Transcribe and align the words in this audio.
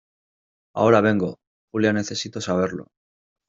ahora 0.73 0.99
vengo. 0.99 1.37
Julia, 1.71 1.93
necesito 1.93 2.41
saberlo. 2.41 2.87